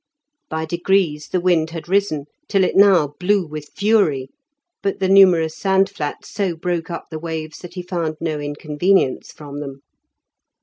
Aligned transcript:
By 0.49 0.65
degrees 0.65 1.27
the 1.27 1.39
wind 1.39 1.69
had 1.69 1.87
risen 1.87 2.25
till 2.47 2.63
it 2.63 2.75
now 2.75 3.13
blew 3.19 3.45
with 3.45 3.69
fury, 3.75 4.29
but 4.81 4.97
the 4.97 5.07
numerous 5.07 5.55
sandflats 5.55 6.27
so 6.31 6.55
broke 6.55 6.89
up 6.89 7.09
the 7.11 7.19
waves 7.19 7.59
that 7.59 7.75
he 7.75 7.83
found 7.83 8.15
no 8.19 8.39
inconvenience 8.39 9.31
from 9.31 9.59
them. 9.59 9.83